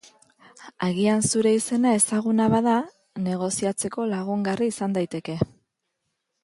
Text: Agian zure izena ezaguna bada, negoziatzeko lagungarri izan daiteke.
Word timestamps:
Agian 0.85 1.19
zure 1.27 1.51
izena 1.57 1.91
ezaguna 1.97 2.47
bada, 2.55 2.75
negoziatzeko 3.29 4.09
lagungarri 4.15 4.75
izan 4.75 4.99
daiteke. 4.99 5.39